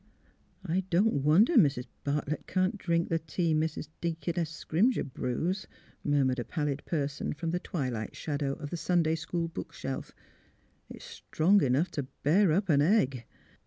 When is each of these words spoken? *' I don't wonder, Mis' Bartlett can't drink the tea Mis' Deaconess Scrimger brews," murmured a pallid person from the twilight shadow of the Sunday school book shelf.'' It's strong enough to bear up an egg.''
*' 0.37 0.65
I 0.75 0.79
don't 0.89 1.21
wonder, 1.21 1.55
Mis' 1.59 1.85
Bartlett 2.03 2.47
can't 2.47 2.75
drink 2.75 3.09
the 3.09 3.19
tea 3.19 3.53
Mis' 3.53 3.87
Deaconess 4.01 4.49
Scrimger 4.49 5.03
brews," 5.03 5.67
murmured 6.03 6.39
a 6.39 6.43
pallid 6.43 6.83
person 6.85 7.33
from 7.33 7.51
the 7.51 7.59
twilight 7.59 8.15
shadow 8.15 8.53
of 8.53 8.71
the 8.71 8.77
Sunday 8.77 9.13
school 9.13 9.47
book 9.47 9.73
shelf.'' 9.73 10.11
It's 10.89 11.05
strong 11.05 11.61
enough 11.61 11.91
to 11.91 12.07
bear 12.23 12.51
up 12.51 12.67
an 12.67 12.81
egg.'' 12.81 13.25